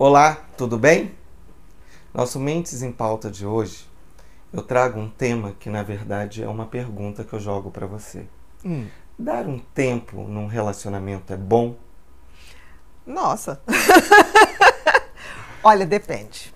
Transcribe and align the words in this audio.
Olá, 0.00 0.38
tudo 0.56 0.78
bem? 0.78 1.12
Nosso 2.14 2.38
Mentes 2.38 2.82
em 2.82 2.92
Pauta 2.92 3.28
de 3.28 3.44
hoje, 3.44 3.84
eu 4.52 4.62
trago 4.62 5.00
um 5.00 5.10
tema 5.10 5.56
que 5.58 5.68
na 5.68 5.82
verdade 5.82 6.40
é 6.40 6.48
uma 6.48 6.66
pergunta 6.66 7.24
que 7.24 7.32
eu 7.32 7.40
jogo 7.40 7.72
para 7.72 7.84
você. 7.84 8.24
Hum. 8.64 8.86
Dar 9.18 9.48
um 9.48 9.58
tempo 9.58 10.22
num 10.22 10.46
relacionamento 10.46 11.32
é 11.32 11.36
bom? 11.36 11.74
Nossa! 13.04 13.60
Olha, 15.64 15.84
depende. 15.84 16.54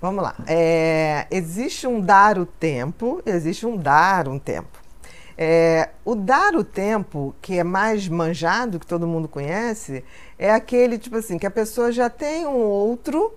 Vamos 0.00 0.22
lá. 0.22 0.36
É, 0.46 1.26
existe 1.32 1.88
um 1.88 2.00
dar 2.00 2.38
o 2.38 2.46
tempo, 2.46 3.20
existe 3.26 3.66
um 3.66 3.76
dar 3.76 4.28
um 4.28 4.38
tempo. 4.38 4.83
É, 5.36 5.90
o 6.04 6.14
dar 6.14 6.54
o 6.54 6.62
tempo, 6.62 7.34
que 7.42 7.58
é 7.58 7.64
mais 7.64 8.08
manjado, 8.08 8.78
que 8.78 8.86
todo 8.86 9.06
mundo 9.06 9.26
conhece, 9.26 10.04
é 10.38 10.50
aquele 10.50 10.96
tipo 10.98 11.16
assim, 11.16 11.38
que 11.38 11.46
a 11.46 11.50
pessoa 11.50 11.90
já 11.90 12.08
tem 12.08 12.46
um 12.46 12.56
outro, 12.56 13.34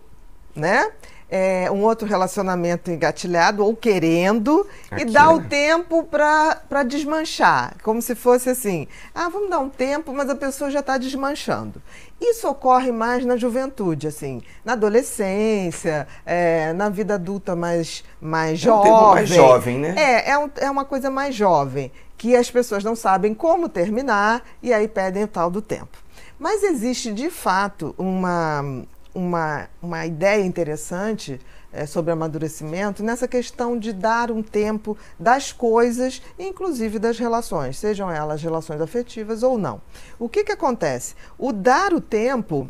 né? 0.55 0.91
É, 1.29 1.69
um 1.69 1.83
outro 1.83 2.07
relacionamento 2.07 2.89
engatilhado 2.89 3.61
ou 3.65 3.75
querendo 3.75 4.65
Aqui, 4.89 5.01
e 5.01 5.05
dá 5.05 5.29
o 5.29 5.43
tempo 5.43 6.03
para 6.03 6.83
desmanchar. 6.85 7.75
Como 7.83 8.01
se 8.01 8.15
fosse 8.15 8.49
assim: 8.49 8.87
ah, 9.13 9.27
vamos 9.27 9.49
dar 9.49 9.59
um 9.59 9.67
tempo, 9.69 10.13
mas 10.13 10.29
a 10.29 10.35
pessoa 10.35 10.71
já 10.71 10.79
está 10.79 10.97
desmanchando. 10.97 11.81
Isso 12.21 12.47
ocorre 12.47 12.91
mais 12.93 13.25
na 13.25 13.35
juventude, 13.35 14.07
assim, 14.07 14.41
na 14.63 14.73
adolescência, 14.73 16.07
é, 16.25 16.73
na 16.73 16.89
vida 16.89 17.15
adulta 17.15 17.55
mais, 17.55 18.03
mais 18.21 18.63
É 18.65 18.71
um 18.71 18.75
jovem. 18.75 18.91
tempo 18.91 19.09
mais 19.11 19.29
jovem, 19.29 19.79
né? 19.79 19.93
É, 19.97 20.31
é, 20.31 20.37
um- 20.37 20.49
é 20.57 20.71
uma 20.71 20.85
coisa 20.85 21.09
mais 21.09 21.35
jovem, 21.35 21.91
que 22.17 22.35
as 22.35 22.49
pessoas 22.49 22.83
não 22.83 22.95
sabem 22.95 23.33
como 23.33 23.67
terminar 23.69 24.43
e 24.63 24.73
aí 24.73 24.87
pedem 24.87 25.23
o 25.23 25.27
tal 25.27 25.49
do 25.51 25.61
tempo. 25.61 25.97
Mas 26.39 26.63
existe, 26.63 27.11
de 27.11 27.29
fato, 27.29 27.93
uma, 27.97 28.83
uma, 29.17 29.67
uma 29.81 30.05
ideia 30.05 30.45
interessante 30.45 31.41
eh, 31.73 31.87
sobre 31.87 32.11
amadurecimento 32.11 33.01
nessa 33.01 33.27
questão 33.27 33.77
de 33.77 33.91
dar 33.91 34.29
um 34.29 34.43
tempo 34.43 34.95
das 35.19 35.51
coisas, 35.51 36.21
inclusive 36.37 36.99
das 36.99 37.17
relações, 37.17 37.79
sejam 37.79 38.11
elas 38.11 38.43
relações 38.43 38.79
afetivas 38.79 39.41
ou 39.41 39.57
não. 39.57 39.81
O 40.19 40.29
que, 40.29 40.43
que 40.43 40.51
acontece? 40.51 41.15
O 41.35 41.51
dar 41.51 41.95
o 41.95 41.99
tempo 41.99 42.69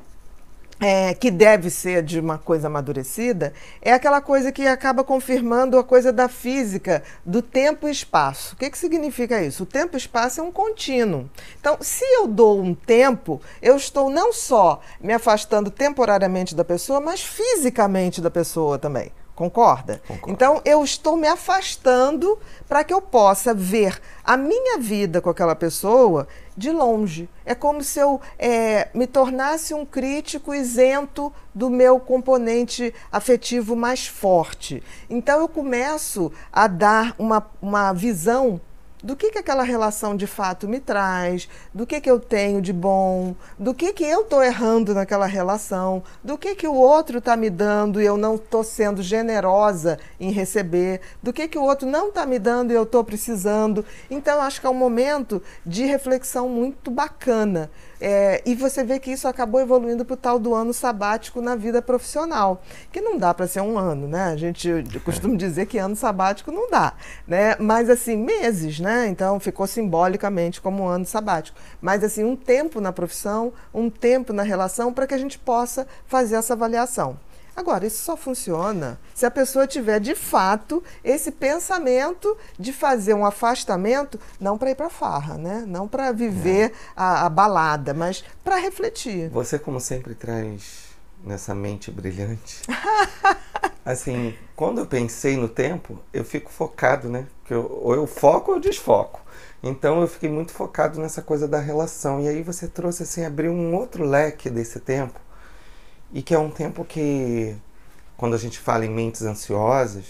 é, 0.80 1.14
que 1.14 1.32
deve 1.32 1.70
ser 1.70 2.04
de 2.04 2.20
uma 2.20 2.38
coisa 2.38 2.68
amadurecida, 2.68 3.54
é 3.82 3.92
aquela 3.92 4.22
coisa 4.22 4.52
que 4.52 4.68
acaba 4.68 5.04
confirmando 5.04 5.78
a 5.78 5.84
coisa 5.84 6.14
da 6.14 6.30
física, 6.30 7.04
do 7.26 7.42
tempo 7.42 7.88
e 7.88 7.92
espaço. 7.92 8.54
O 8.54 8.58
que, 8.58 8.70
que 8.70 8.78
significa 8.78 9.42
isso? 9.42 9.64
O 9.64 9.66
tempo 9.66 9.96
e 9.96 9.98
espaço 9.98 10.40
é 10.40 10.44
um 10.44 10.52
contínuo. 10.52 11.30
Então, 11.60 11.78
se 11.82 12.06
eu 12.06 12.28
dou 12.28 12.62
um 12.62 12.74
tempo, 12.74 13.42
eu 13.62 13.76
estou 13.76 14.10
não 14.10 14.32
só 14.32 14.82
me 15.02 15.14
afastando 15.14 15.72
temporariamente 15.72 16.56
da 16.56 16.64
pessoa, 16.64 17.00
mas 17.00 17.22
fisicamente 17.22 18.22
da 18.22 18.30
pessoa 18.30 18.78
também. 18.78 19.12
Concorda? 19.38 20.02
Concordo. 20.08 20.32
Então, 20.32 20.60
eu 20.66 20.84
estou 20.84 21.16
me 21.16 21.28
afastando 21.28 22.40
para 22.68 22.84
que 22.84 22.92
eu 22.92 23.00
possa 23.00 23.54
ver 23.54 24.02
a 24.24 24.36
minha 24.36 24.80
vida 24.80 25.22
com 25.22 25.30
aquela 25.30 25.56
pessoa 25.56 26.28
de 26.58 26.72
longe. 26.72 27.30
É 27.46 27.54
como 27.54 27.84
se 27.84 28.00
eu 28.00 28.20
eh, 28.40 28.88
me 28.96 29.06
tornasse 29.06 29.76
um 29.76 29.86
crítico 29.86 30.56
isento 30.56 31.32
do 31.54 31.70
meu 31.70 32.00
componente 32.00 32.92
afetivo 33.12 33.76
mais 33.76 34.08
forte. 34.08 34.82
Então, 35.08 35.40
eu 35.40 35.48
começo 35.48 36.32
a 36.52 36.66
dar 36.66 37.14
uma, 37.20 37.48
uma 37.62 37.94
visão 37.94 38.60
do 39.04 39.16
que, 39.16 39.32
que 39.32 39.38
aquela 39.38 39.64
relação 39.64 40.16
de 40.16 40.26
fato 40.26 40.68
me 40.68 40.80
traz, 40.80 41.48
do 41.74 41.86
que, 41.86 42.02
que 42.02 42.10
eu 42.10 42.20
tenho 42.20 42.62
de 42.62 42.74
bom, 42.74 43.36
do 43.58 43.74
que, 43.74 43.94
que 43.94 44.04
eu 44.04 44.22
estou 44.22 44.44
errando 44.44 44.94
naquela 44.94 45.26
relação, 45.26 46.04
do 46.24 46.38
que, 46.38 46.56
que 46.56 46.68
o 46.68 46.74
outro 46.74 47.20
está 47.20 47.36
me 47.38 47.50
dando 47.50 48.02
e 48.02 48.06
eu 48.06 48.18
não 48.18 48.36
estou 48.36 48.64
sendo 48.64 49.04
generosa 49.04 50.00
em 50.20 50.32
receber, 50.32 51.02
do 51.22 51.32
que, 51.32 51.48
que 51.48 51.58
o 51.58 51.64
outro 51.64 51.88
não 51.88 52.10
está 52.10 52.26
me 52.26 52.40
dando 52.40 52.72
e 52.72 52.76
eu 52.76 52.84
estou 52.84 53.04
precisando. 53.04 53.86
Então, 54.10 54.42
acho 54.42 54.60
que 54.60 54.68
é 54.68 54.70
um 54.70 54.74
momento 54.74 55.42
de 55.66 55.86
reflexão 55.86 56.50
muito 56.50 56.90
bacana. 56.90 57.70
É, 58.00 58.42
e 58.46 58.54
você 58.54 58.84
vê 58.84 59.00
que 59.00 59.12
isso 59.12 59.28
acabou 59.28 59.60
evoluindo 59.60 60.06
para 60.06 60.14
o 60.14 60.18
tal 60.18 60.38
do 60.38 60.54
ano 60.54 60.74
sabático 60.74 61.42
na 61.42 61.56
vida 61.56 61.82
profissional, 61.82 62.62
que 62.92 63.02
não 63.02 63.18
dá 63.18 63.34
para 63.34 63.48
ser 63.48 63.62
um 63.62 63.78
ano, 63.78 64.08
né? 64.08 64.26
A 64.26 64.36
gente 64.36 64.68
eu 64.70 65.02
costumo 65.04 65.36
dizer 65.36 65.66
que 65.66 65.78
ano 65.78 65.96
sabático 65.96 66.52
não 66.52 66.70
dá, 66.70 66.94
né? 67.28 67.56
Mas 67.60 67.90
assim, 67.90 68.16
meses, 68.16 68.80
né? 68.80 69.08
Então 69.08 69.40
ficou 69.40 69.66
simbolicamente 69.66 70.62
como 70.62 70.84
um 70.84 70.88
ano 70.88 71.06
sabático. 71.06 71.58
Mas 71.82 72.04
assim, 72.04 72.24
um 72.24 72.36
tempo 72.36 72.80
na 72.80 72.92
profissão, 72.92 73.52
um 73.74 73.90
tempo 73.90 74.32
na 74.32 74.44
relação 74.44 74.94
para 74.94 75.08
que 75.08 75.14
a 75.14 75.18
gente 75.18 75.40
possa 75.40 75.88
fazer 76.06 76.36
essa 76.36 76.54
avaliação. 76.54 77.18
Agora, 77.58 77.88
isso 77.88 78.04
só 78.04 78.16
funciona 78.16 79.00
se 79.16 79.26
a 79.26 79.32
pessoa 79.32 79.66
tiver 79.66 80.00
de 80.00 80.14
fato 80.14 80.84
esse 81.04 81.32
pensamento 81.32 82.38
de 82.58 82.72
fazer 82.72 83.16
um 83.16 83.26
afastamento, 83.26 84.20
não 84.40 84.60
para 84.60 84.70
ir 84.70 84.76
para 84.76 84.92
farra, 84.92 85.40
né? 85.40 85.66
Não 85.68 85.88
para 85.88 86.12
viver 86.12 86.72
a, 86.96 87.26
a 87.26 87.30
balada, 87.30 87.96
mas 87.96 88.24
para 88.44 88.58
refletir. 88.58 89.32
Você, 89.32 89.58
como 89.58 89.80
sempre, 89.80 90.14
traz 90.14 90.90
nessa 91.24 91.56
mente 91.56 91.90
brilhante. 91.90 92.62
assim, 93.84 94.36
quando 94.56 94.78
eu 94.78 94.86
pensei 94.86 95.36
no 95.36 95.50
tempo, 95.50 96.00
eu 96.14 96.24
fico 96.24 96.52
focado, 96.52 97.10
né? 97.10 97.26
Que 97.44 97.56
eu, 97.56 97.80
ou 97.82 97.96
eu 97.96 98.06
foco 98.06 98.52
ou 98.52 98.58
eu 98.58 98.62
desfoco. 98.62 99.20
Então 99.64 100.00
eu 100.00 100.08
fiquei 100.08 100.30
muito 100.30 100.52
focado 100.52 101.02
nessa 101.02 101.24
coisa 101.24 101.48
da 101.48 101.60
relação. 101.60 102.22
E 102.22 102.28
aí 102.28 102.44
você 102.44 102.68
trouxe 102.68 103.02
assim, 103.02 103.26
abriu 103.26 103.52
um 103.52 103.74
outro 103.74 104.06
leque 104.06 104.48
desse 104.48 104.80
tempo. 104.80 105.20
E 106.14 106.22
que 106.22 106.34
é 106.34 106.40
um 106.40 106.50
tempo 106.50 106.86
que, 106.86 107.56
quando 108.16 108.36
a 108.36 108.38
gente 108.38 108.60
fala 108.60 108.86
em 108.86 108.90
mentes 108.90 109.22
ansiosas, 109.24 110.06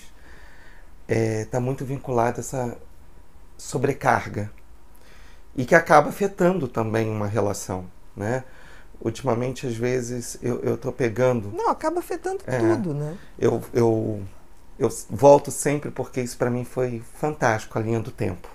está 1.08 1.60
muito 1.60 1.86
vinculado 1.86 2.38
a 2.38 2.40
essa 2.42 2.78
sobrecarga. 3.58 4.52
E 5.56 5.66
que 5.66 5.74
acaba 5.74 6.10
afetando 6.10 6.68
também 6.68 7.10
uma 7.10 7.28
relação, 7.28 7.86
né? 8.16 8.44
Ultimamente, 9.02 9.66
às 9.66 9.76
vezes, 9.76 10.38
eu, 10.42 10.60
eu 10.62 10.78
tô 10.78 10.92
pegando 10.92 11.52
Não, 11.54 11.70
acaba 11.70 12.00
afetando 12.00 12.40
É. 12.48 12.60
tudo, 12.60 12.94
né? 12.94 13.16
eu, 13.38 13.62
eu, 13.74 14.24
eu 14.78 14.90
volto 15.10 15.52
sempre 15.52 15.92
porque 15.92 16.22
isso 16.22 16.38
para 16.38 16.50
mim 16.50 16.64
foi 16.64 17.02
fantástico, 17.20 17.78
a 17.78 17.82
linha 17.82 18.00
do 18.00 18.12
tempo. 18.12 18.48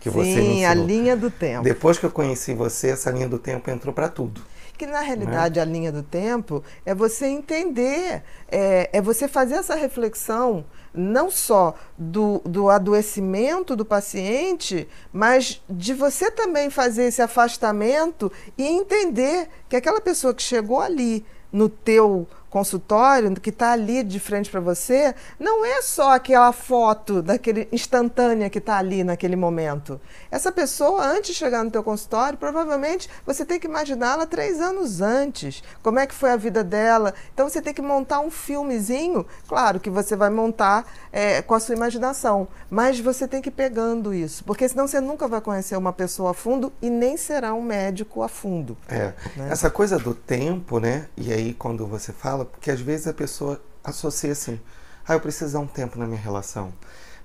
Que 0.00 0.08
você 0.08 0.40
me 0.40 0.54
Sim, 0.54 0.64
a 0.64 0.74
linha 0.74 1.16
do 1.16 1.30
tempo. 1.30 1.62
Depois 1.62 1.98
que 1.98 2.06
eu 2.06 2.10
conheci 2.10 2.54
você, 2.54 2.88
essa 2.88 3.10
linha 3.10 3.28
do 3.28 3.38
tempo 3.38 3.70
entrou 3.70 3.92
para 3.92 4.08
tudo. 4.08 4.42
Que 4.80 4.86
na 4.86 5.00
realidade 5.00 5.60
a 5.60 5.64
linha 5.66 5.92
do 5.92 6.02
tempo 6.02 6.64
é 6.86 6.94
você 6.94 7.26
entender, 7.26 8.22
é, 8.50 8.88
é 8.90 9.02
você 9.02 9.28
fazer 9.28 9.56
essa 9.56 9.74
reflexão 9.74 10.64
não 10.94 11.30
só 11.30 11.74
do, 11.98 12.40
do 12.46 12.70
adoecimento 12.70 13.76
do 13.76 13.84
paciente, 13.84 14.88
mas 15.12 15.62
de 15.68 15.92
você 15.92 16.30
também 16.30 16.70
fazer 16.70 17.04
esse 17.04 17.20
afastamento 17.20 18.32
e 18.56 18.66
entender 18.66 19.50
que 19.68 19.76
aquela 19.76 20.00
pessoa 20.00 20.32
que 20.32 20.42
chegou 20.42 20.80
ali 20.80 21.26
no 21.52 21.68
teu 21.68 22.26
consultório, 22.50 23.32
que 23.40 23.50
está 23.50 23.72
ali 23.72 24.02
de 24.02 24.18
frente 24.18 24.50
para 24.50 24.60
você, 24.60 25.14
não 25.38 25.64
é 25.64 25.80
só 25.80 26.14
aquela 26.14 26.52
foto 26.52 27.22
daquele 27.22 27.68
instantânea 27.72 28.50
que 28.50 28.58
está 28.58 28.76
ali 28.76 29.04
naquele 29.04 29.36
momento. 29.36 30.00
Essa 30.30 30.50
pessoa, 30.50 31.04
antes 31.04 31.30
de 31.30 31.34
chegar 31.34 31.64
no 31.64 31.70
teu 31.70 31.82
consultório, 31.82 32.36
provavelmente 32.36 33.08
você 33.24 33.44
tem 33.44 33.58
que 33.58 33.66
imaginá-la 33.66 34.26
três 34.26 34.60
anos 34.60 35.00
antes. 35.00 35.62
Como 35.82 35.98
é 35.98 36.06
que 36.06 36.14
foi 36.14 36.30
a 36.32 36.36
vida 36.36 36.64
dela? 36.64 37.14
Então 37.32 37.48
você 37.48 37.62
tem 37.62 37.72
que 37.72 37.80
montar 37.80 38.20
um 38.20 38.30
filmezinho, 38.30 39.24
claro 39.46 39.78
que 39.78 39.88
você 39.88 40.16
vai 40.16 40.28
montar 40.28 40.84
é, 41.12 41.40
com 41.42 41.54
a 41.54 41.60
sua 41.60 41.74
imaginação, 41.74 42.48
mas 42.68 42.98
você 42.98 43.28
tem 43.28 43.40
que 43.40 43.48
ir 43.48 43.52
pegando 43.52 44.12
isso, 44.12 44.44
porque 44.44 44.68
senão 44.68 44.88
você 44.88 45.00
nunca 45.00 45.28
vai 45.28 45.40
conhecer 45.40 45.76
uma 45.76 45.92
pessoa 45.92 46.32
a 46.32 46.34
fundo 46.34 46.72
e 46.82 46.90
nem 46.90 47.16
será 47.16 47.54
um 47.54 47.62
médico 47.62 48.22
a 48.22 48.28
fundo. 48.28 48.76
É. 48.88 49.12
Né? 49.36 49.48
Essa 49.50 49.70
coisa 49.70 49.98
do 49.98 50.14
tempo, 50.14 50.80
né? 50.80 51.06
E 51.16 51.32
aí 51.32 51.54
quando 51.54 51.86
você 51.86 52.12
fala, 52.12 52.39
porque 52.44 52.70
às 52.70 52.80
vezes 52.80 53.06
a 53.06 53.12
pessoa 53.12 53.60
associa 53.82 54.32
assim, 54.32 54.60
ah, 55.06 55.14
eu 55.14 55.20
preciso 55.20 55.52
dar 55.54 55.60
um 55.60 55.66
tempo 55.66 55.98
na 55.98 56.06
minha 56.06 56.20
relação. 56.20 56.72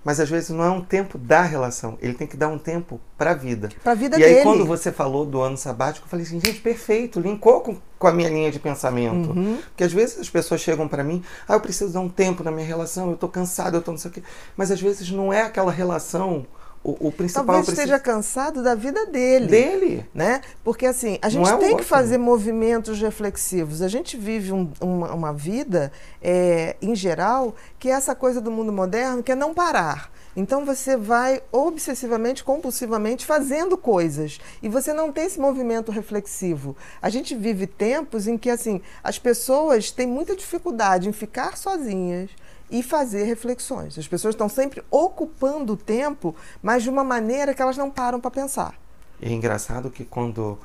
Mas 0.06 0.20
às 0.20 0.30
vezes 0.30 0.52
não 0.52 0.64
é 0.64 0.70
um 0.70 0.82
tempo 0.82 1.18
da 1.18 1.42
relação, 1.42 1.98
ele 2.00 2.14
tem 2.14 2.28
que 2.28 2.38
dar 2.38 2.48
um 2.48 2.60
tempo 2.60 3.02
para 3.18 3.32
a 3.32 3.34
vida. 3.34 3.70
Para 3.84 3.94
a 3.94 3.96
vida 3.96 4.20
e 4.20 4.24
aí 4.24 4.34
dele. 4.34 4.44
quando 4.44 4.64
você 4.64 4.92
falou 4.92 5.26
do 5.26 5.42
ano 5.42 5.58
sabático, 5.58 6.06
eu 6.06 6.10
falei 6.10 6.24
assim, 6.24 6.40
gente, 6.40 6.62
perfeito, 6.62 7.20
linkou 7.20 7.62
com, 7.62 7.78
com 7.98 8.08
a 8.08 8.12
minha 8.12 8.30
linha 8.30 8.52
de 8.52 8.60
pensamento. 8.60 9.32
Uhum. 9.32 9.58
Porque 9.70 9.84
às 9.84 9.92
vezes 9.92 10.20
as 10.20 10.30
pessoas 10.30 10.62
chegam 10.62 10.88
para 10.88 11.04
mim, 11.04 11.24
ah, 11.48 11.54
eu 11.54 11.60
preciso 11.60 11.92
dar 11.92 12.02
um 12.02 12.10
tempo 12.10 12.44
na 12.44 12.52
minha 12.52 12.68
relação, 12.68 13.10
eu 13.10 13.18
tô 13.18 13.28
cansado, 13.28 13.78
eu 13.78 13.82
tô 13.82 13.90
não 13.90 13.98
sei 13.98 14.12
o 14.12 14.14
quê. 14.14 14.22
Mas 14.56 14.70
às 14.70 14.80
vezes 14.80 15.10
não 15.10 15.34
é 15.34 15.42
aquela 15.42 15.72
relação, 15.72 16.46
o, 16.88 17.08
o 17.08 17.12
principal 17.12 17.46
Talvez 17.46 17.68
eu 17.68 17.74
preciso- 17.74 17.82
esteja 17.94 18.00
cansado 18.00 18.62
da 18.62 18.76
vida 18.76 19.06
dele. 19.08 19.48
dele. 19.48 20.06
né? 20.14 20.42
Porque 20.64 20.86
assim, 20.86 21.18
a 21.22 21.30
gente 21.30 21.50
é 21.50 21.58
tem 21.58 21.76
que 21.78 21.84
fazer 21.84 22.18
movimentos 22.18 23.00
reflexivos. 23.02 23.82
A 23.82 23.88
gente 23.88 24.16
vive 24.16 24.52
um- 24.52 24.72
uma, 24.80 25.12
uma 25.14 25.34
vida, 25.34 25.92
é, 26.22 26.76
em 26.82 26.96
geral, 26.96 27.56
que 27.80 27.90
é 27.90 27.94
essa 27.94 28.14
coisa 28.14 28.40
do 28.40 28.52
mundo 28.52 28.72
moderno, 28.72 29.24
que 29.24 29.32
é 29.32 29.36
não 29.36 29.54
parar. 29.54 30.12
Então 30.38 30.66
você 30.66 30.96
vai 30.98 31.42
obsessivamente, 31.52 32.44
compulsivamente 32.44 33.26
fazendo 33.26 33.78
coisas 33.78 34.38
e 34.62 34.68
você 34.68 34.92
não 34.94 35.12
tem 35.12 35.26
esse 35.26 35.40
movimento 35.40 35.92
reflexivo. 35.92 36.76
A 37.02 37.10
gente 37.10 37.34
vive 37.34 37.66
tempos 37.66 38.28
em 38.28 38.38
que 38.38 38.50
assim 38.50 38.82
as 39.04 39.18
pessoas 39.18 39.92
têm 39.92 40.06
muita 40.06 40.36
dificuldade 40.36 41.08
em 41.10 41.14
ficar 41.14 41.58
sozinhas 41.58 42.30
e 42.70 42.82
fazer 42.82 43.24
reflexões. 43.24 43.98
As 43.98 44.08
pessoas 44.08 44.34
estão 44.34 44.50
sempre 44.50 44.84
ocupando 44.90 45.74
o 45.74 45.78
tempo, 45.78 46.36
mas 46.62 46.84
de 46.84 46.90
uma 46.90 47.04
maneira 47.04 47.54
que 47.54 47.62
elas 47.62 47.78
não 47.78 47.90
param 47.90 48.20
para 48.20 48.32
pensar. 48.32 48.76
É 49.22 49.32
engraçado 49.32 49.90
que 49.90 50.04
quando 50.04 50.58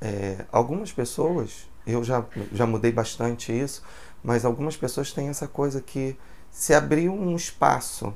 é, 0.00 0.44
algumas 0.52 0.92
pessoas, 0.92 1.68
eu 1.86 2.04
já, 2.04 2.24
já 2.52 2.66
mudei 2.66 2.92
bastante 2.92 3.52
isso, 3.52 3.82
mas 4.22 4.44
algumas 4.44 4.76
pessoas 4.76 5.12
têm 5.12 5.28
essa 5.28 5.48
coisa 5.48 5.80
que 5.80 6.16
se 6.50 6.74
abrir 6.74 7.08
um 7.08 7.34
espaço 7.34 8.14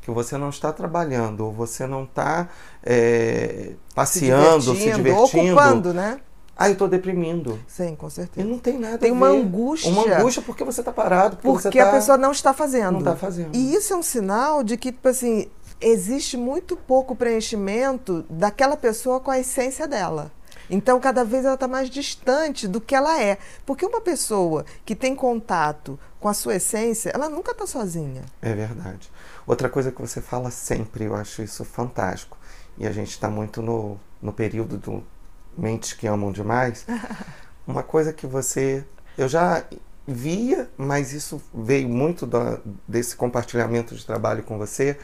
que 0.00 0.10
você 0.10 0.36
não 0.36 0.50
está 0.50 0.70
trabalhando, 0.70 1.46
ou 1.46 1.52
você 1.52 1.86
não 1.86 2.04
está 2.04 2.48
é, 2.82 3.72
passeando, 3.94 4.60
se 4.60 4.72
divertindo, 4.72 4.92
se 4.92 4.96
divertindo, 4.96 5.52
ocupando, 5.52 5.94
né? 5.94 6.20
Ah, 6.56 6.68
eu 6.68 6.74
estou 6.74 6.88
deprimindo. 6.88 7.58
Sim, 7.66 7.96
com 7.96 8.08
certeza. 8.08 8.46
E 8.46 8.50
não 8.50 8.58
tem 8.58 8.78
nada 8.78 8.98
tem 8.98 9.10
uma 9.10 9.26
angústia. 9.26 9.90
Uma 9.90 10.02
angústia 10.02 10.40
porque 10.42 10.62
você 10.62 10.80
está 10.80 10.92
parado. 10.92 11.36
Porque, 11.36 11.62
porque 11.62 11.78
tá... 11.78 11.88
a 11.88 11.92
pessoa 11.92 12.16
não 12.16 12.30
está 12.30 12.52
fazendo. 12.52 12.92
Não 12.92 12.98
está 13.00 13.16
fazendo. 13.16 13.54
E 13.54 13.74
isso 13.74 13.92
é 13.92 13.96
um 13.96 14.02
sinal 14.02 14.62
de 14.62 14.76
que, 14.76 14.92
tipo 14.92 15.08
assim, 15.08 15.48
existe 15.80 16.36
muito 16.36 16.76
pouco 16.76 17.16
preenchimento 17.16 18.24
daquela 18.30 18.76
pessoa 18.76 19.18
com 19.18 19.30
a 19.30 19.38
essência 19.38 19.88
dela. 19.88 20.30
Então, 20.70 20.98
cada 20.98 21.24
vez 21.24 21.44
ela 21.44 21.54
está 21.54 21.68
mais 21.68 21.90
distante 21.90 22.66
do 22.66 22.80
que 22.80 22.94
ela 22.94 23.20
é. 23.20 23.38
Porque 23.66 23.84
uma 23.84 24.00
pessoa 24.00 24.64
que 24.84 24.94
tem 24.94 25.14
contato 25.14 25.98
com 26.20 26.28
a 26.28 26.34
sua 26.34 26.56
essência, 26.56 27.10
ela 27.10 27.28
nunca 27.28 27.52
está 27.52 27.66
sozinha. 27.66 28.22
É 28.40 28.54
verdade. 28.54 29.10
Outra 29.46 29.68
coisa 29.68 29.92
que 29.92 30.00
você 30.00 30.20
fala 30.20 30.50
sempre, 30.50 31.04
eu 31.04 31.14
acho 31.14 31.42
isso 31.42 31.64
fantástico. 31.64 32.38
E 32.78 32.86
a 32.86 32.92
gente 32.92 33.10
está 33.10 33.28
muito 33.28 33.60
no, 33.60 33.98
no 34.22 34.32
período 34.32 34.78
do 34.78 35.04
Mentes 35.56 35.92
que 35.92 36.06
Amam 36.06 36.32
Demais. 36.32 36.86
Uma 37.66 37.82
coisa 37.82 38.12
que 38.12 38.26
você. 38.26 38.84
Eu 39.16 39.28
já 39.28 39.64
via, 40.06 40.68
mas 40.76 41.12
isso 41.12 41.40
veio 41.52 41.88
muito 41.88 42.26
da, 42.26 42.58
desse 42.86 43.16
compartilhamento 43.16 43.94
de 43.94 44.04
trabalho 44.04 44.42
com 44.42 44.58
você, 44.58 44.98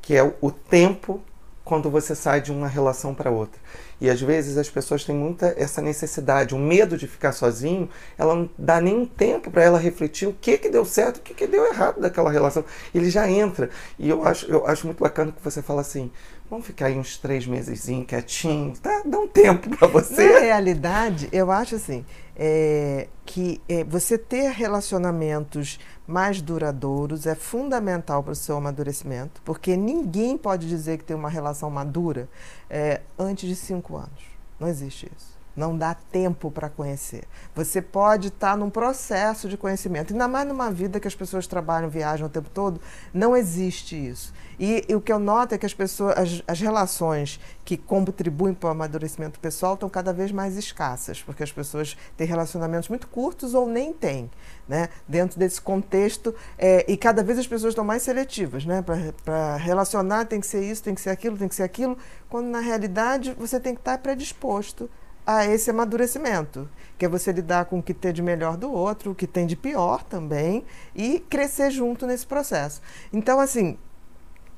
que 0.00 0.14
é 0.14 0.22
o, 0.22 0.34
o 0.40 0.50
tempo 0.50 1.22
quando 1.64 1.90
você 1.90 2.14
sai 2.14 2.40
de 2.40 2.50
uma 2.50 2.66
relação 2.66 3.14
para 3.14 3.30
outra. 3.30 3.60
E 4.00 4.08
às 4.08 4.20
vezes 4.20 4.56
as 4.56 4.70
pessoas 4.70 5.04
têm 5.04 5.14
muita 5.14 5.54
essa 5.56 5.82
necessidade, 5.82 6.54
o 6.54 6.58
medo 6.58 6.96
de 6.96 7.08
ficar 7.08 7.32
sozinho, 7.32 7.88
ela 8.16 8.34
não 8.34 8.50
dá 8.56 8.80
nem 8.80 9.04
tempo 9.04 9.50
para 9.50 9.62
ela 9.62 9.78
refletir 9.78 10.28
o 10.28 10.32
que 10.32 10.58
que 10.58 10.68
deu 10.68 10.84
certo, 10.84 11.18
o 11.18 11.20
que 11.20 11.34
que 11.34 11.46
deu 11.46 11.66
errado 11.66 12.00
daquela 12.00 12.30
relação. 12.30 12.64
Ele 12.94 13.10
já 13.10 13.28
entra. 13.28 13.70
E 13.98 14.08
eu 14.08 14.24
acho, 14.24 14.46
eu 14.46 14.66
acho 14.66 14.86
muito 14.86 15.02
bacana 15.02 15.32
que 15.32 15.42
você 15.42 15.60
fala 15.60 15.80
assim, 15.80 16.10
vamos 16.48 16.66
ficar 16.66 16.86
aí 16.86 16.98
uns 16.98 17.16
três 17.18 17.46
meses 17.46 17.86
quietinho, 18.06 18.74
tá? 18.80 19.02
Dá 19.04 19.18
um 19.18 19.28
tempo 19.28 19.76
para 19.76 19.88
você. 19.88 20.32
Na 20.32 20.38
realidade, 20.40 21.28
eu 21.32 21.50
acho 21.50 21.74
assim, 21.74 22.04
é, 22.36 23.08
que 23.26 23.60
é, 23.68 23.84
você 23.84 24.16
ter 24.16 24.50
relacionamentos 24.50 25.78
mais 26.06 26.40
duradouros 26.40 27.26
é 27.26 27.34
fundamental 27.34 28.22
para 28.22 28.32
o 28.32 28.36
seu 28.36 28.56
amadurecimento, 28.56 29.42
porque 29.44 29.76
ninguém 29.76 30.38
pode 30.38 30.66
dizer 30.66 30.98
que 30.98 31.04
tem 31.04 31.16
uma 31.16 31.28
relação 31.28 31.68
madura 31.68 32.28
é, 32.68 33.00
antes 33.18 33.48
de 33.48 33.56
cinco 33.56 33.96
anos. 33.96 34.24
Não 34.58 34.68
existe 34.68 35.10
isso. 35.16 35.37
Não 35.58 35.76
dá 35.76 35.92
tempo 35.92 36.52
para 36.52 36.70
conhecer. 36.70 37.24
Você 37.52 37.82
pode 37.82 38.28
estar 38.28 38.52
tá 38.52 38.56
num 38.56 38.70
processo 38.70 39.48
de 39.48 39.56
conhecimento. 39.56 40.12
Ainda 40.12 40.28
mais 40.28 40.46
numa 40.46 40.70
vida 40.70 41.00
que 41.00 41.08
as 41.08 41.16
pessoas 41.16 41.48
trabalham, 41.48 41.90
viajam 41.90 42.28
o 42.28 42.30
tempo 42.30 42.48
todo, 42.48 42.80
não 43.12 43.36
existe 43.36 43.96
isso. 43.96 44.32
E, 44.56 44.84
e 44.88 44.94
o 44.94 45.00
que 45.00 45.12
eu 45.12 45.18
noto 45.18 45.56
é 45.56 45.58
que 45.58 45.66
as 45.66 45.74
pessoas, 45.74 46.16
as, 46.16 46.42
as 46.46 46.60
relações 46.60 47.40
que 47.64 47.76
contribuem 47.76 48.54
para 48.54 48.68
o 48.68 48.70
amadurecimento 48.70 49.40
pessoal 49.40 49.74
estão 49.74 49.88
cada 49.88 50.12
vez 50.12 50.30
mais 50.30 50.56
escassas, 50.56 51.20
porque 51.22 51.42
as 51.42 51.50
pessoas 51.50 51.96
têm 52.16 52.26
relacionamentos 52.26 52.88
muito 52.88 53.08
curtos 53.08 53.52
ou 53.52 53.68
nem 53.68 53.92
têm, 53.92 54.30
né? 54.68 54.88
Dentro 55.08 55.40
desse 55.40 55.60
contexto, 55.60 56.32
é, 56.56 56.84
e 56.90 56.96
cada 56.96 57.24
vez 57.24 57.36
as 57.36 57.48
pessoas 57.48 57.72
estão 57.72 57.84
mais 57.84 58.02
seletivas, 58.02 58.64
né? 58.64 58.84
Para 59.24 59.56
relacionar 59.56 60.24
tem 60.24 60.40
que 60.40 60.46
ser 60.46 60.62
isso, 60.62 60.84
tem 60.84 60.94
que 60.94 61.00
ser 61.00 61.10
aquilo, 61.10 61.36
tem 61.36 61.48
que 61.48 61.54
ser 61.56 61.64
aquilo, 61.64 61.98
quando 62.28 62.46
na 62.46 62.60
realidade 62.60 63.34
você 63.36 63.58
tem 63.58 63.74
que 63.74 63.80
estar 63.80 63.98
predisposto 63.98 64.88
a 65.28 65.44
esse 65.44 65.68
amadurecimento, 65.68 66.66
que 66.96 67.04
é 67.04 67.08
você 67.08 67.30
lidar 67.30 67.66
com 67.66 67.80
o 67.80 67.82
que 67.82 67.92
tem 67.92 68.14
de 68.14 68.22
melhor 68.22 68.56
do 68.56 68.72
outro, 68.72 69.10
o 69.10 69.14
que 69.14 69.26
tem 69.26 69.46
de 69.46 69.56
pior 69.56 70.02
também, 70.02 70.64
e 70.96 71.20
crescer 71.28 71.70
junto 71.70 72.06
nesse 72.06 72.26
processo. 72.26 72.80
Então, 73.12 73.38
assim, 73.38 73.76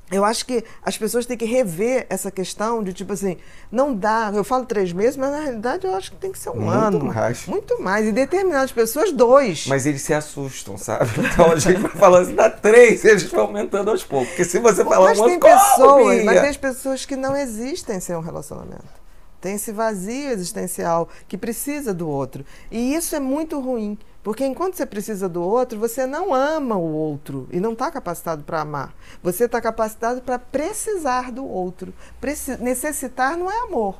eu 0.09 0.23
acho 0.23 0.45
que 0.45 0.63
as 0.81 0.97
pessoas 0.97 1.25
têm 1.25 1.35
que 1.35 1.43
rever 1.43 2.07
essa 2.09 2.31
questão 2.31 2.81
de 2.81 2.93
tipo 2.93 3.11
assim, 3.11 3.35
não 3.69 3.93
dá, 3.93 4.31
eu 4.33 4.45
falo 4.45 4.65
três 4.65 4.93
meses, 4.93 5.17
mas 5.17 5.29
na 5.31 5.41
realidade 5.41 5.85
eu 5.85 5.93
acho 5.93 6.11
que 6.11 6.15
tem 6.15 6.31
que 6.31 6.39
ser 6.39 6.51
um 6.51 6.61
muito 6.61 6.71
ano. 6.71 6.99
Muito 6.99 7.15
mais. 7.15 7.47
Muito 7.47 7.81
mais. 7.81 8.07
E 8.07 8.13
determinadas 8.13 8.71
pessoas, 8.71 9.11
dois. 9.11 9.67
Mas 9.67 9.85
eles 9.85 10.01
se 10.01 10.13
assustam, 10.13 10.77
sabe? 10.77 11.11
Então 11.19 11.51
a 11.51 11.57
gente 11.57 11.81
vai 11.81 11.91
falando 11.91 12.23
assim, 12.23 12.35
dá 12.35 12.49
três, 12.49 13.03
e 13.03 13.09
eles 13.09 13.23
vão 13.23 13.41
aumentando 13.41 13.91
aos 13.91 14.05
poucos. 14.05 14.29
Porque 14.29 14.45
se 14.45 14.57
você 14.57 14.85
falar 14.85 15.09
mas 15.09 15.19
um 15.19 15.25
tem 15.25 15.37
pessoas, 15.37 16.23
Mas 16.23 16.39
tem 16.39 16.53
pessoas 16.53 17.05
que 17.05 17.17
não 17.17 17.35
existem 17.35 17.99
sem 17.99 18.15
um 18.15 18.21
relacionamento. 18.21 19.00
Tem 19.41 19.55
esse 19.55 19.71
vazio 19.71 20.29
existencial 20.29 21.09
que 21.27 21.37
precisa 21.37 21.93
do 21.93 22.07
outro. 22.07 22.45
E 22.69 22.93
isso 22.93 23.15
é 23.15 23.19
muito 23.19 23.59
ruim. 23.59 23.97
Porque 24.23 24.45
enquanto 24.45 24.75
você 24.75 24.85
precisa 24.85 25.27
do 25.27 25.41
outro, 25.41 25.79
você 25.79 26.05
não 26.05 26.31
ama 26.31 26.75
o 26.75 26.93
outro 26.93 27.47
e 27.51 27.59
não 27.59 27.73
está 27.73 27.89
capacitado 27.89 28.43
para 28.43 28.61
amar. 28.61 28.93
Você 29.23 29.45
está 29.45 29.59
capacitado 29.59 30.21
para 30.21 30.37
precisar 30.37 31.31
do 31.31 31.43
outro. 31.43 31.91
Preci 32.19 32.55
necessitar 32.61 33.35
não 33.35 33.49
é 33.49 33.61
amor, 33.61 33.99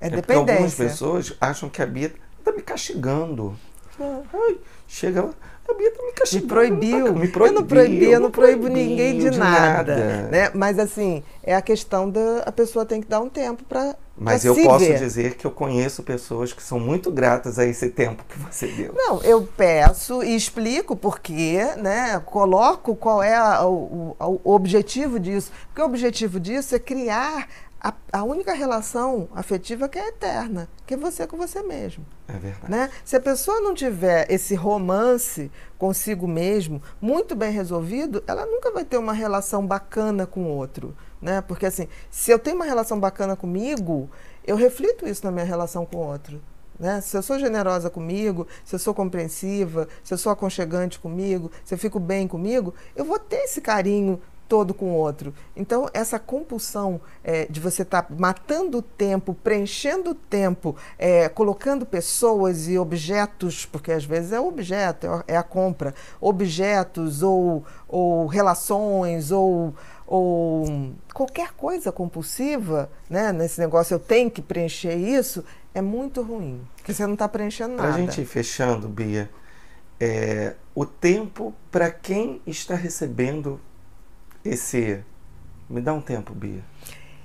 é, 0.00 0.06
é 0.06 0.10
dependência. 0.10 0.52
Algumas 0.52 0.74
pessoas 0.74 1.36
acham 1.38 1.68
que 1.68 1.82
a 1.82 1.86
Bia 1.86 2.12
está 2.38 2.52
me 2.52 2.62
castigando. 2.62 3.54
Ah. 4.00 4.22
Ai, 4.32 4.58
chega 4.88 5.22
lá. 5.22 5.34
A 5.68 5.74
Bia 5.74 5.90
tá 5.90 6.02
me 6.02 6.12
castigando. 6.12 6.46
Me 6.46 6.48
proibiu. 6.48 7.04
Tá, 7.06 7.12
me 7.12 7.28
proibiu. 7.28 7.46
Eu 7.46 7.52
não 7.52 7.66
proibi, 7.66 8.10
eu 8.10 8.20
não 8.20 8.30
proíbo 8.30 8.68
ninguém 8.68 9.18
de, 9.18 9.30
de 9.30 9.38
nada. 9.38 9.96
nada. 9.96 10.28
Né? 10.30 10.50
Mas 10.54 10.78
assim, 10.78 11.22
é 11.42 11.54
a 11.54 11.60
questão 11.60 12.08
da 12.10 12.38
a 12.46 12.52
pessoa 12.52 12.86
tem 12.86 13.00
que 13.00 13.08
dar 13.08 13.20
um 13.20 13.28
tempo 13.28 13.62
para 13.64 13.94
mas 14.16 14.44
eu 14.44 14.54
posso 14.54 14.84
ver. 14.84 14.98
dizer 14.98 15.34
que 15.34 15.44
eu 15.44 15.50
conheço 15.50 16.02
pessoas 16.02 16.52
que 16.52 16.62
são 16.62 16.78
muito 16.78 17.10
gratas 17.10 17.58
a 17.58 17.66
esse 17.66 17.90
tempo 17.90 18.24
que 18.28 18.38
você 18.38 18.68
deu. 18.68 18.92
Não, 18.94 19.20
eu 19.22 19.42
peço 19.42 20.22
e 20.22 20.36
explico 20.36 20.94
porque, 20.94 21.64
né? 21.76 22.20
Coloco 22.24 22.94
qual 22.94 23.22
é 23.22 23.34
a, 23.34 23.66
o, 23.66 24.16
o, 24.20 24.54
objetivo 24.54 25.18
disso. 25.18 25.50
Porque 25.66 25.82
o 25.82 25.84
objetivo 25.84 26.38
disso 26.38 26.76
é 26.76 26.78
criar 26.78 27.48
a, 27.80 27.92
a, 28.12 28.22
única 28.22 28.54
relação 28.54 29.28
afetiva 29.34 29.88
que 29.88 29.98
é 29.98 30.08
eterna, 30.08 30.68
que 30.86 30.94
é 30.94 30.96
você 30.96 31.26
com 31.26 31.36
você 31.36 31.62
mesmo. 31.62 32.06
É 32.28 32.34
verdade. 32.34 32.70
Né? 32.70 32.90
Se 33.04 33.16
a 33.16 33.20
pessoa 33.20 33.60
não 33.60 33.74
tiver 33.74 34.30
esse 34.30 34.54
romance 34.54 35.50
consigo 35.76 36.28
mesmo 36.28 36.80
muito 37.00 37.34
bem 37.34 37.50
resolvido, 37.50 38.22
ela 38.28 38.46
nunca 38.46 38.70
vai 38.70 38.84
ter 38.84 38.96
uma 38.96 39.12
relação 39.12 39.66
bacana 39.66 40.24
com 40.24 40.44
o 40.44 40.56
outro 40.56 40.94
né? 41.24 41.40
Porque 41.40 41.64
assim, 41.64 41.88
se 42.10 42.30
eu 42.30 42.38
tenho 42.38 42.54
uma 42.54 42.66
relação 42.66 43.00
bacana 43.00 43.34
comigo, 43.34 44.10
eu 44.46 44.56
reflito 44.56 45.08
isso 45.08 45.24
na 45.24 45.32
minha 45.32 45.46
relação 45.46 45.86
com 45.86 45.96
o 45.96 46.06
outro. 46.06 46.38
Né? 46.78 47.00
Se 47.00 47.16
eu 47.16 47.22
sou 47.22 47.38
generosa 47.38 47.88
comigo, 47.88 48.46
se 48.62 48.74
eu 48.74 48.78
sou 48.78 48.92
compreensiva, 48.92 49.88
se 50.02 50.12
eu 50.12 50.18
sou 50.18 50.30
aconchegante 50.30 50.98
comigo, 50.98 51.50
se 51.64 51.72
eu 51.72 51.78
fico 51.78 51.98
bem 51.98 52.28
comigo, 52.28 52.74
eu 52.94 53.06
vou 53.06 53.18
ter 53.18 53.36
esse 53.36 53.62
carinho 53.62 54.20
todo 54.46 54.74
com 54.74 54.90
o 54.90 54.94
outro. 54.96 55.32
Então, 55.56 55.88
essa 55.94 56.18
compulsão 56.18 57.00
é, 57.22 57.46
de 57.46 57.58
você 57.58 57.80
estar 57.80 58.02
tá 58.02 58.14
matando 58.14 58.78
o 58.78 58.82
tempo, 58.82 59.32
preenchendo 59.32 60.10
o 60.10 60.14
tempo, 60.14 60.76
é, 60.98 61.26
colocando 61.30 61.86
pessoas 61.86 62.68
e 62.68 62.76
objetos, 62.76 63.64
porque 63.64 63.90
às 63.90 64.04
vezes 64.04 64.32
é 64.32 64.40
o 64.40 64.46
objeto, 64.46 65.06
é 65.26 65.38
a 65.38 65.42
compra, 65.42 65.94
objetos 66.20 67.22
ou, 67.22 67.64
ou 67.88 68.26
relações 68.26 69.30
ou 69.30 69.72
ou 70.06 70.92
qualquer 71.24 71.52
coisa 71.52 71.90
compulsiva, 71.90 72.90
né, 73.08 73.32
nesse 73.32 73.58
negócio 73.58 73.94
eu 73.94 73.98
tenho 73.98 74.30
que 74.30 74.42
preencher 74.42 74.94
isso, 74.94 75.42
é 75.74 75.80
muito 75.80 76.22
ruim, 76.22 76.60
porque 76.76 76.92
você 76.92 77.06
não 77.06 77.14
está 77.14 77.26
preenchendo 77.26 77.76
nada. 77.76 77.88
Para 77.88 77.96
a 77.96 77.98
gente 77.98 78.20
ir 78.20 78.26
fechando, 78.26 78.88
Bia, 78.88 79.30
é, 79.98 80.54
o 80.74 80.84
tempo 80.84 81.54
para 81.70 81.90
quem 81.90 82.42
está 82.46 82.74
recebendo 82.74 83.60
esse... 84.44 85.02
Me 85.68 85.80
dá 85.80 85.94
um 85.94 86.00
tempo, 86.00 86.34
Bia. 86.34 86.62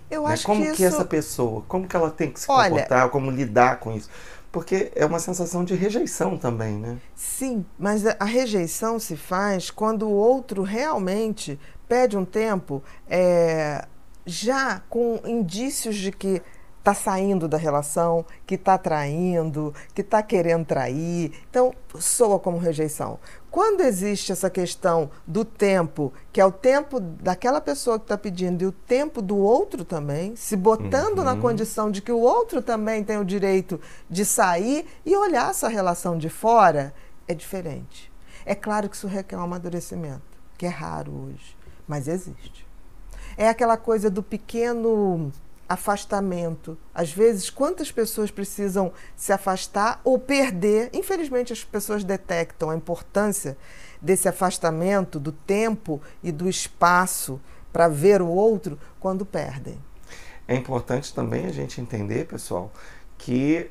Eu 0.09 0.23
né? 0.23 0.33
acho 0.33 0.45
como 0.45 0.61
que, 0.61 0.67
que 0.67 0.83
isso... 0.83 0.95
essa 0.95 1.03
pessoa, 1.03 1.61
como 1.67 1.85
que 1.87 1.95
ela 1.95 2.09
tem 2.09 2.31
que 2.31 2.39
se 2.39 2.49
Olha, 2.49 2.69
comportar, 2.69 3.09
como 3.09 3.29
lidar 3.29 3.79
com 3.79 3.93
isso? 3.95 4.09
Porque 4.51 4.91
é 4.95 5.05
uma 5.05 5.19
sensação 5.19 5.63
de 5.63 5.75
rejeição 5.75 6.37
também, 6.37 6.75
né? 6.75 6.97
Sim, 7.13 7.63
mas 7.77 8.03
a 8.05 8.25
rejeição 8.25 8.97
se 8.97 9.15
faz 9.15 9.69
quando 9.69 10.07
o 10.07 10.11
outro 10.11 10.63
realmente 10.63 11.59
pede 11.89 12.15
um 12.15 12.23
tempo 12.23 12.81
é, 13.09 13.85
já 14.25 14.81
com 14.87 15.19
indícios 15.25 15.97
de 15.97 16.11
que 16.11 16.41
está 16.77 16.93
saindo 16.93 17.47
da 17.47 17.57
relação, 17.57 18.25
que 18.45 18.55
está 18.55 18.77
traindo, 18.77 19.73
que 19.93 20.01
está 20.01 20.23
querendo 20.23 20.65
trair. 20.65 21.33
Então, 21.49 21.73
soa 21.99 22.39
como 22.39 22.57
rejeição. 22.57 23.19
Quando 23.51 23.81
existe 23.81 24.31
essa 24.31 24.49
questão 24.49 25.09
do 25.27 25.43
tempo, 25.43 26.13
que 26.31 26.39
é 26.39 26.45
o 26.45 26.51
tempo 26.51 26.99
daquela 26.99 27.59
pessoa 27.59 27.99
que 27.99 28.05
está 28.05 28.17
pedindo 28.17 28.63
e 28.63 28.67
o 28.67 28.71
tempo 28.71 29.21
do 29.21 29.37
outro 29.37 29.83
também, 29.83 30.35
se 30.35 30.55
botando 30.55 31.19
uhum. 31.19 31.25
na 31.25 31.35
condição 31.35 31.91
de 31.91 32.01
que 32.01 32.11
o 32.11 32.19
outro 32.19 32.61
também 32.61 33.03
tem 33.03 33.17
o 33.17 33.25
direito 33.25 33.79
de 34.09 34.23
sair 34.23 34.85
e 35.05 35.15
olhar 35.15 35.49
essa 35.49 35.67
relação 35.67 36.17
de 36.17 36.29
fora, 36.29 36.93
é 37.27 37.33
diferente. 37.33 38.11
É 38.45 38.55
claro 38.55 38.87
que 38.89 38.95
isso 38.95 39.07
requer 39.07 39.37
um 39.37 39.41
amadurecimento, 39.41 40.21
que 40.57 40.65
é 40.65 40.69
raro 40.69 41.11
hoje, 41.11 41.57
mas 41.89 42.07
existe. 42.07 42.65
É 43.35 43.49
aquela 43.49 43.75
coisa 43.75 44.09
do 44.09 44.21
pequeno 44.21 45.31
afastamento. 45.67 46.77
Às 46.93 47.11
vezes, 47.11 47.49
quantas 47.49 47.91
pessoas 47.91 48.31
precisam 48.31 48.93
se 49.15 49.33
afastar 49.33 49.99
ou 50.03 50.17
perder? 50.19 50.89
Infelizmente, 50.93 51.51
as 51.51 51.63
pessoas 51.63 52.03
detectam 52.03 52.69
a 52.69 52.75
importância 52.75 53.57
desse 54.01 54.27
afastamento 54.27 55.19
do 55.19 55.31
tempo 55.31 56.01
e 56.23 56.31
do 56.31 56.47
espaço 56.47 57.41
para 57.73 57.87
ver 57.87 58.21
o 58.21 58.27
outro 58.27 58.79
quando 58.99 59.25
perdem. 59.25 59.77
É 60.47 60.55
importante 60.55 61.13
também 61.13 61.45
a 61.45 61.51
gente 61.51 61.81
entender, 61.81 62.25
pessoal, 62.25 62.71
que 63.17 63.69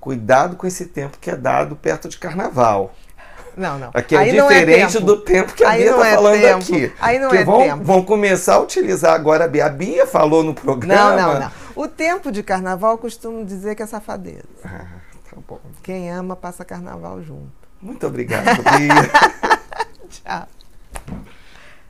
cuidado 0.00 0.56
com 0.56 0.66
esse 0.66 0.86
tempo 0.86 1.18
que 1.18 1.30
é 1.30 1.36
dado 1.36 1.76
perto 1.76 2.08
de 2.08 2.18
carnaval. 2.18 2.94
Não, 3.56 3.78
não. 3.78 3.90
Aqui 3.94 4.14
é 4.14 4.18
Aí 4.18 4.32
diferente 4.32 4.96
é 4.96 5.00
do 5.00 5.16
tempo 5.18 5.52
que 5.52 5.64
a 5.64 5.72
Bia 5.72 5.90
está 5.90 6.08
é 6.08 6.14
falando 6.14 6.40
tempo. 6.40 6.56
aqui. 6.58 6.92
Aí 7.00 7.18
não 7.18 7.30
é 7.32 7.44
vão, 7.44 7.58
tempo. 7.58 7.84
Vão 7.84 8.04
começar 8.04 8.54
a 8.54 8.60
utilizar 8.60 9.14
agora 9.14 9.44
a 9.44 9.48
Bia. 9.48 9.66
A 9.66 9.68
Bia 9.68 10.06
falou 10.06 10.42
no 10.42 10.54
programa. 10.54 11.16
Não, 11.16 11.32
não, 11.34 11.40
não. 11.40 11.50
O 11.76 11.88
tempo 11.88 12.30
de 12.30 12.42
carnaval 12.42 12.98
costumo 12.98 13.44
dizer 13.44 13.74
que 13.74 13.82
é 13.82 13.86
safadeza. 13.86 14.44
Ah, 14.64 14.86
tá 15.30 15.36
bom. 15.48 15.60
Quem 15.82 16.10
ama 16.10 16.36
passa 16.36 16.64
carnaval 16.64 17.22
junto. 17.22 17.52
Muito 17.80 18.06
obrigado, 18.06 18.44
Bia. 18.62 19.10
Tchau. 20.08 20.48